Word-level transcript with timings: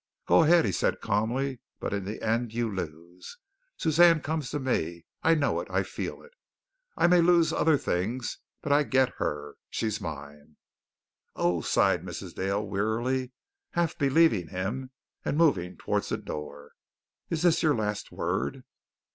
"Go 0.25 0.41
ahead," 0.45 0.65
he 0.65 0.71
said 0.71 0.99
calmly, 0.99 1.59
"but 1.79 1.93
in 1.93 2.05
the 2.05 2.23
end 2.23 2.55
you 2.55 2.73
lose. 2.73 3.37
Suzanne 3.77 4.19
comes 4.19 4.49
to 4.49 4.59
me. 4.59 5.05
I 5.21 5.35
know 5.35 5.59
it. 5.59 5.67
I 5.69 5.83
feel 5.83 6.23
it. 6.23 6.31
I 6.97 7.05
may 7.05 7.21
lose 7.21 7.51
many 7.51 7.61
other 7.61 7.77
things, 7.77 8.39
but 8.63 8.71
I 8.71 8.81
get 8.81 9.09
her. 9.19 9.57
She's 9.69 10.01
mine." 10.01 10.55
"Oh," 11.35 11.61
sighed 11.61 12.01
Mrs. 12.03 12.33
Dale 12.33 12.65
wearily, 12.65 13.31
half 13.73 13.95
believing 13.95 14.47
him 14.47 14.89
and 15.23 15.37
moving 15.37 15.77
towards 15.77 16.09
the 16.09 16.17
door. 16.17 16.71
"Is 17.29 17.43
this 17.43 17.61
your 17.61 17.75
last 17.75 18.11
word?" 18.11 18.63